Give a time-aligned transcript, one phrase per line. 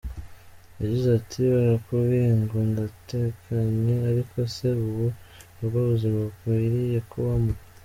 [0.79, 5.07] Yagize ati “Barakubwiye ngo ndatekanye, ariko se ubu
[5.55, 7.51] nibwo buzima kwiriye kubamo?”.